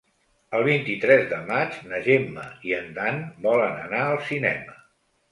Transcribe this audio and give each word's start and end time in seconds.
El 0.59 0.63
vint-i-tres 0.67 1.25
de 1.33 1.37
maig 1.49 1.75
na 1.91 1.99
Gemma 2.07 2.45
i 2.69 2.73
en 2.77 2.87
Dan 2.95 3.19
volen 3.47 3.77
anar 3.83 4.01
al 4.07 4.17
cinema. 4.31 4.75